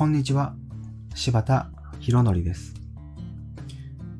[0.00, 0.54] こんにちは。
[1.14, 1.68] 柴田
[1.98, 2.72] 博則です。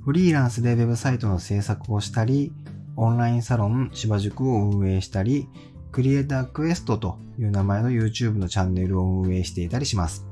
[0.05, 2.53] フリーランスでウェブサイトの制作をしたり、
[2.97, 5.49] オンラインサロン芝塾を運営したり、
[5.91, 10.27] クリエイタークエストという名前の YouTube のチャンネルを運営していたりします。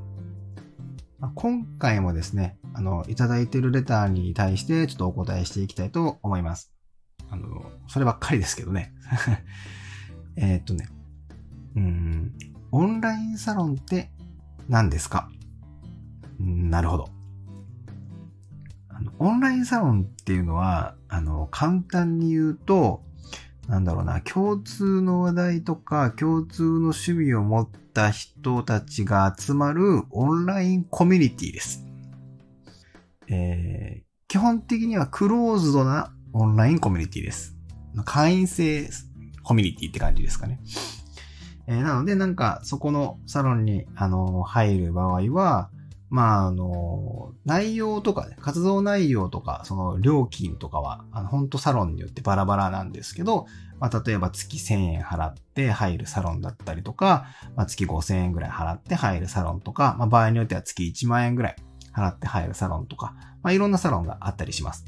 [1.33, 6.71] 今回もですね、あの、いただいてるレターに対してちょっとお答えしていきたいと思います。
[7.27, 8.93] あの、そればっかりですけどね。
[10.37, 10.87] えっとね、
[11.75, 12.33] うん、
[12.71, 14.11] オンラインサロンって
[14.67, 15.31] 何ですか？
[16.49, 17.09] なるほど。
[19.19, 23.03] オンラインサロンっていうのは、あの、簡単に言うと、
[23.67, 31.85] なんだろうな、共通の話題とか、共通の趣味を持った人たちが集まるオンラインコミュニティです。
[33.27, 37.55] えー基本的にはクローズドなオンラインコミュニティです。
[38.05, 38.87] 会員制
[39.41, 40.59] コミュニティって感じですかね。
[41.65, 45.71] えーなので、なんか、そこのサロンに、あの、入る場合は、
[46.09, 53.45] まあ、あの、内容とかね、活動内容とか、その料金とかは、あの、本当サロンによってバラバラなんですけど、
[53.79, 61.55] まあ、例えば月1000円払って入るサロンだったりとか、まあ、月5000円ぐらい払って入るサロンとか、まあ、場合によっては月1万円ぐらい
[61.95, 64.85] 払って入るサロンとか、まあ、いろんなサロンがあったりします。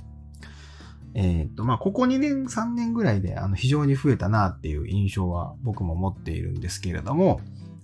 [1.13, 7.41] えっ、と、まあ、ここ2年、3年ぐらいで、あの、非常に増えたなっていう印象は僕も持っているんですけれども、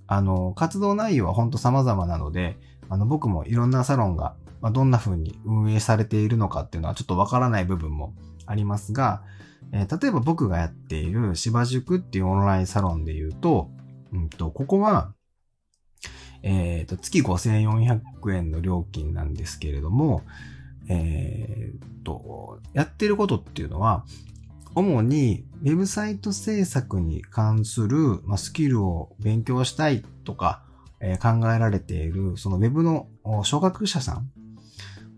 [0.08, 2.58] あの、活動内容は本当様々なので、
[2.90, 8.14] あの、僕もいろんなサロンが、まあ、どんな風に運営されているのかっていうのはちょっとわからない部分も
[8.46, 9.22] ありますが、
[9.74, 13.70] えー例えば僕がやっている芝塾っていうオンラインサロンで言うと、
[14.14, 15.14] うんと、ここは、
[16.42, 18.02] えっ、と、月5400
[18.34, 20.22] 円の料金なんですけれども、
[20.88, 24.06] えっ、と、やってることっていうのは、
[24.78, 30.62] 主にウェブサイト制作に関する、スキルを勉強したいとか、
[31.20, 33.08] 考えられている、そのウェブの
[33.42, 34.30] 初学者さん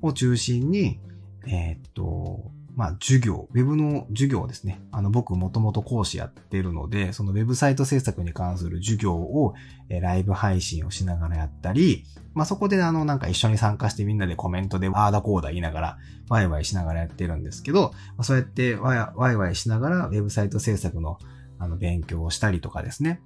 [0.01, 1.01] を中心に、
[1.45, 4.79] えっと、まあ、授業、ウェブの授業ですね。
[4.93, 9.53] あの、僕もともと講師やってるので、そのウェブサイト制作に関する授業を、
[9.89, 15.97] えライブ配信をしながらやったり、まあ、そこであの、なんか一緒に参加してみんなでコメントで、あーだこうだ言いながら、
[16.29, 21.17] ワイワイしながらやってるんですけど、まあそうやってワイワイワイしながらウェブサイト制作の
[21.57, 23.19] あの勉強をしたりとかですね。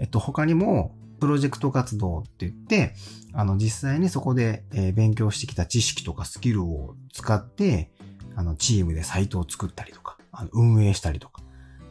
[0.00, 2.94] えっと、他にも、プロジェクト活動って言って、
[3.34, 7.92] あの、実際にそこで、え勉強してきた知識とかスキルを使って、
[8.40, 11.42] あの、チームでサイトを作ったりとか、あの運営したりとか、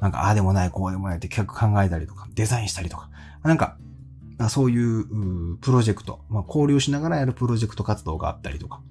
[0.02, 3.12] なんか、ああでもない、こうでもないって企画考えたりとか、デザインしたりとか、
[3.44, 3.78] なんか、
[4.50, 8.82] そういうプロジェクト、まあ、交流しながらやるプロジェクト活動があったりとか、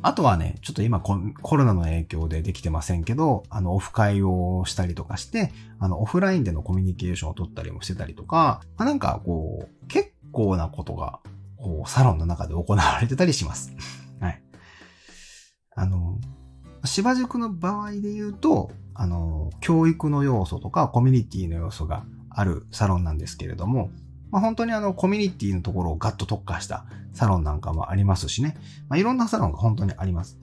[0.00, 11.20] あとはね、ちょっと今ココロナの影響でできてませんけど、あの、オフ会をしたりとかして、あの、オフラインでのコミュニケーションを取ったりもしてたりとか、まあ、なんかこう、結構なことが、
[11.58, 13.72] こう、サロンの中で行われてたりします。
[15.78, 16.18] あの、
[16.84, 23.90] 芝塾の場合で言うと、あの、教育の要素とかコミュニティの要素があるサロンなんですけれども、
[24.32, 28.56] まあ、本当にあの、コミュニティのところをガッと特化したサロンなんかもありますしね。
[28.88, 30.38] まあ、いろんなサロンが本当にあります。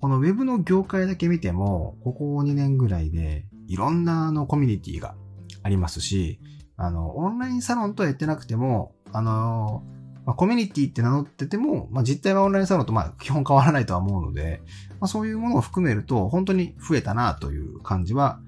[0.00, 5.16] このウェブの業界だけ見ても、ここ2年ぐらいで、いろんなあのコミュニティが
[5.64, 6.38] ありますし、
[6.76, 9.82] あの、オンラインサロンとは言ってなくても、あの、
[10.28, 14.60] まあ、コミュニティって名乗ってても、まあ、実態はオンラインサロンとまあ基本変わらないとは思うので、
[15.00, 18.38] まあ、そういうものを含めると、本当に増えたなという感じは、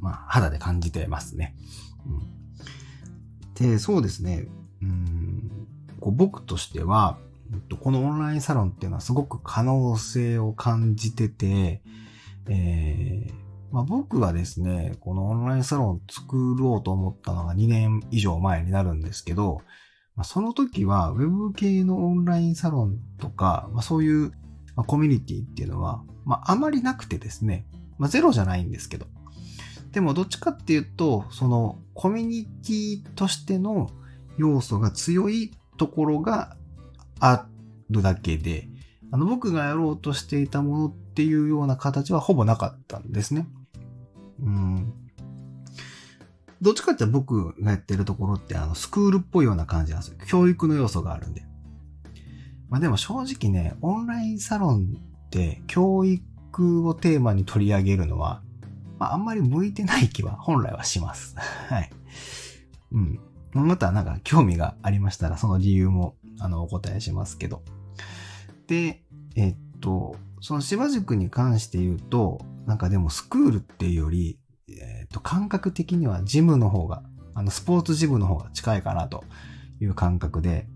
[0.00, 1.56] まあ、肌で感じてますね。
[2.04, 4.48] うん、で、そうですね。
[4.82, 5.66] うん
[5.98, 7.16] こう僕としては、
[7.80, 11.80] このオンラインサロンっていうのはすごく可能性を感じてて、
[12.50, 13.32] えー
[13.72, 19.62] まあ、僕はですね、このオンラインサロンを作ろうと思ったのが2年以上前になるんですけど、
[20.20, 24.32] まあ、その時は Web 系のオンラインサロンとか、まあ、そういう
[24.86, 27.64] コミュニティっていうのは、まあ、あまりなくてですね、
[27.96, 29.06] まあ、ゼロじゃないんですけど、
[29.92, 33.88] でもどっちかっていうと、そのコミュニティとしての
[34.36, 36.54] 要素が強いところが
[37.18, 37.46] あ
[37.88, 38.68] るだけで、
[39.10, 43.46] あの僕がやろうとしていたものっていうような形はほぼなかったんですね。
[44.42, 44.92] うん。
[46.62, 50.18] どっちかって僕がやってるところってあのスクールっぽいような感じなんですよ。
[50.26, 51.42] 教育の要素があるんで。
[52.68, 54.94] まあでも正直ね、オンラインサロン
[55.26, 58.42] って教育をテーマに取り上げるのは、
[58.98, 61.34] まああんまり向いてない気は本来はします。
[61.68, 61.90] はい。
[62.92, 63.20] うん。
[63.54, 67.62] またなんか興味がありましたらその理由もあのお答えしますけど。
[68.66, 69.02] で、
[69.34, 74.38] えっと、その芝塾に関して言うと、なんかでもスクールっていうより、
[74.80, 77.02] えっと、感覚的にはジムの方が、
[77.34, 79.24] あの、スポーツジムの方が近いかなと
[79.80, 80.66] いう感覚で、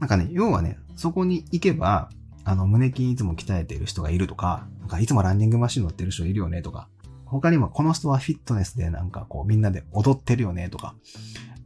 [0.00, 2.10] なんかね、要はね、そこに行けば、
[2.44, 6.88] あの、胸筋いつも鍛えている人がいるとか、なんかいつもランニングマシン乗ってる人いるよねとか、
[7.26, 10.94] 他にもこの人はフィットネスでなんかこうみんなで踊ってるよねとか、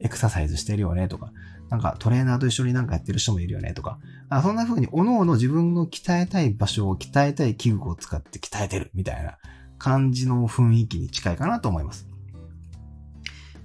[0.01, 1.33] エクササイズしてるよねとか、
[1.71, 9.39] なんかトレーナーと一緒になんかやってる人もいるよねとか、あそんな風に各々自分の鍛えたい場所を鍛えたい器具を使って鍛えてるみたいな
[9.83, 12.07] 感じの雰囲気に近いかなと思います。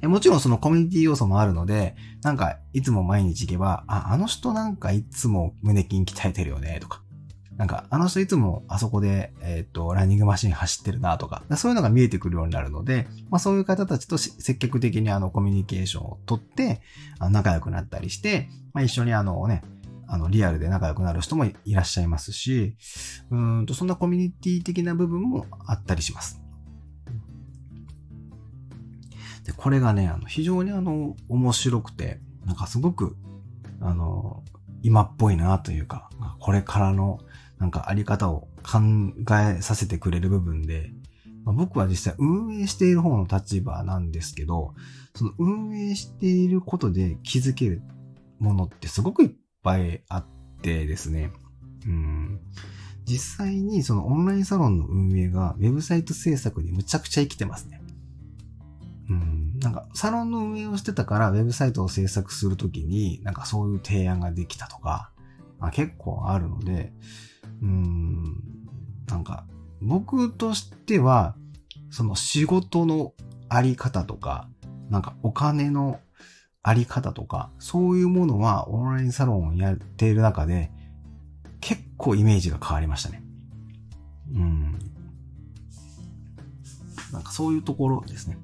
[0.02, 7.04] もちろんそのコミュニティ要素もあるので、なんかいつも毎日行けば、あ、あの人なんかいつも胸筋鍛えてるよねとか、
[7.56, 16.82] なんか、あの人いつもあそこで、えっ、と、ランニングマシン走ってるなとか、そういうのが見えてくるようになるので、まあそういう方たちと積極的にあのコミュニケーションをとって、
[17.20, 19.62] 仲良くなったりして、まあ一緒にあのね、
[20.08, 22.76] あの、リアルで仲良くなる人もいらっしゃいますし、
[23.30, 26.42] うんと、そんなコミュニティ的な部分もあったりします。
[29.46, 33.16] で、これがね、あの、非常にあの、面白くて、なんかすごく、
[33.82, 34.44] あの、
[34.82, 36.10] 今っぽいなというか、
[36.40, 37.20] これからの
[37.60, 38.80] なんかあり方を考
[39.36, 40.92] えさせてくれる部分で、
[41.44, 44.74] まあ、僕は実際運営している方の立場なんですけど、
[45.16, 47.82] その運営していることで気づける
[48.40, 49.32] ものってすごくいっ
[49.68, 50.26] ぱいあっ
[50.62, 51.32] てですね。
[51.86, 52.40] うん、
[53.06, 57.82] 実際にそのオンラインサロンの運営がウェブサイト制作にむちゃくちゃ生きてますね。
[59.10, 65.12] うん、なんかサロンの運営をしてたからウェブサイトを制作するときになんかそういう提案ができたとか、
[65.60, 66.94] まあ、結構あるので、
[67.62, 68.24] うん、
[69.08, 69.46] なんか、
[69.82, 71.36] 僕としては、
[71.90, 73.14] その仕事の
[73.50, 74.50] あり方とか、
[74.90, 76.00] なんかお金の
[76.68, 80.70] あり方とか、そういうものはオンラインサロンをやっている中で、
[81.62, 83.24] 結構イメージが変わりましたね。
[84.34, 84.78] うん。
[87.14, 88.38] なんかそういうところですね。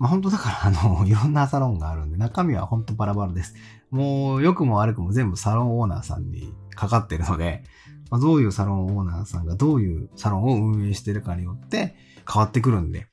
[0.00, 3.54] まあ本当だからあの、いろんなサロンがあるんで、中身は本当バラバラです。
[3.92, 7.62] もう良くも悪くも全部サロンオーナーさんにかかってるので、
[8.10, 11.94] まあ、どういうサロンオーナーさんがどういうサロンを運営してるかによって
[12.28, 13.06] 変わってくるんで、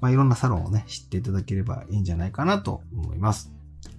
[0.00, 3.52] まあ、いろんなサロンをね、知っていただければいいんじゃないかなと思います。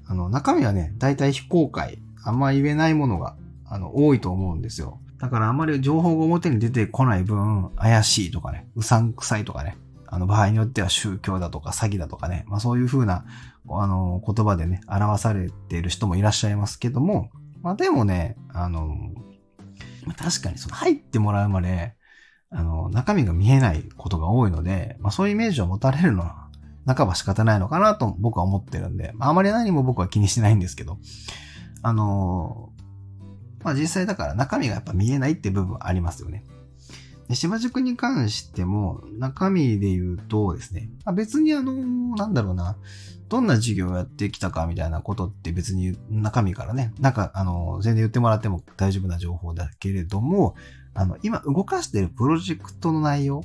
[0.06, 3.36] あの、中身はね、だいたい非公開、あんま言えないものが、
[3.66, 5.00] あの、多いと思うんですよ。
[5.20, 13.26] だからあんまり情報が表に出てこない分、怪しいとかね、うさんくさいとかね、あの、場合によっては宗教だとか詐欺だとかね、まあそういう風な、
[13.70, 17.30] あの、言葉でね、表されている人もいらっしゃいますけども、
[17.62, 18.96] まあでもね、あの、
[20.16, 21.97] 確かにその入ってもらうまで、
[22.50, 26.48] あの、中身が見えないことが多いので、まあそういうイメージを持たれるのは、
[26.86, 30.98] 半ば仕方ないのかなと僕は思ってるんで、まああまり何も僕は気にしてないんですけど、
[31.82, 32.72] あの、
[33.64, 36.46] まあ実際だから中身がやっぱ見えないって部分ありますよね。
[37.28, 41.74] で芝塾に関しても、中身で言うとですね、まあ、別にあの、
[42.16, 42.78] なんだろうな、
[43.28, 50.56] どんな授業をやってきたかみたいなことって別に中身からね、なんかあの、全然言ってもらっても大丈夫な情報だけれども、
[50.98, 53.44] あの、今動かしているプロジェクトの内容、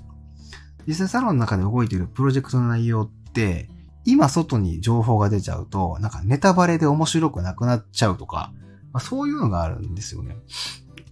[0.86, 3.68] 実際サロンの中で動いているプロジェクトの内容って、
[4.06, 8.52] 今外に情報が出ちゃうと、なんかネタバレで面白くなくなっちゃうとか、
[8.94, 10.36] まあ、そういうのがあるんですよね。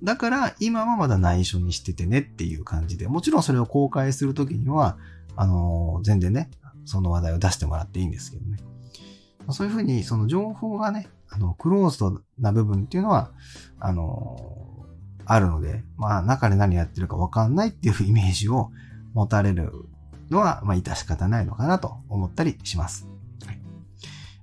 [0.03, 4.97] だから今はまだ内緒にしててねっていう感じで、もちろんそれを公開するときには、
[5.37, 6.51] あのー、全然ね、
[6.87, 8.57] その話題を出してもらっていいんですけどね。
[9.50, 13.31] そういうふうに、その情報がね、あの、クローズドな部分っていうのは、
[13.79, 14.87] あの、
[15.33, 18.73] あるので、まあ、中で何やってるかわかんないっていうイメージを
[19.15, 19.71] 持たれる
[20.29, 23.07] のは、まあ、致し方ないのかなと思ったりします。
[23.47, 23.61] はい。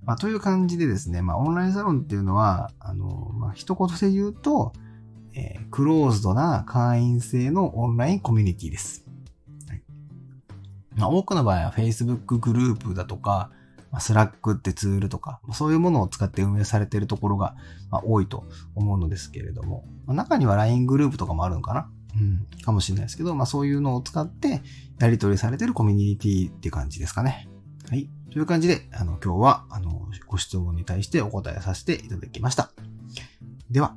[0.06, 4.72] まあ、という感じでですね、まあ、オンラインサロンっていうのは、あの、まあ、一言で言うと、
[5.36, 9.06] えー、クローズドな会員制のオンラインコミュニティです。
[9.68, 9.84] はい
[10.96, 13.52] まあ、多くの場合は Facebook グループだとか、
[13.92, 17.56] まあ、Slack ってツールとか、そういうものを使って運営されているところが、
[17.90, 21.90] ま、多いと思うのですけれども、ま、中には LINE グループとかもあるのかな？
[22.16, 24.64] うん、かもしれないですけど、まあそういうのを使って
[25.00, 27.48] やり取りされているコミュニティって感じですかね。
[27.90, 28.10] はい。
[28.32, 32.72] という感じで、あの、今日は、あの、ご質問に対してお答えさせていただきました。
[33.70, 33.96] では、